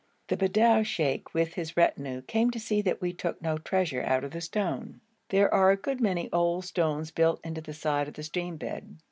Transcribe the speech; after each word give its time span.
The 0.29 0.35
Bedou 0.35 0.81
sheikh 0.83 1.31
with 1.35 1.53
his 1.53 1.77
retinue 1.77 2.23
came 2.23 2.49
to 2.49 2.59
see 2.59 2.81
that 2.81 3.01
we 3.01 3.13
took 3.13 3.39
no 3.39 3.59
treasure 3.59 4.01
out 4.01 4.23
of 4.23 4.31
the 4.31 4.41
stone. 4.41 4.99
There 5.29 5.53
are 5.53 5.69
a 5.69 5.77
good 5.77 6.01
many 6.01 6.27
old 6.33 6.65
stones 6.65 7.11
built 7.11 7.39
into 7.43 7.61
the 7.61 7.75
side 7.75 8.07
of 8.07 8.15
the 8.15 8.23
stream 8.23 8.57
bed. 8.57 8.97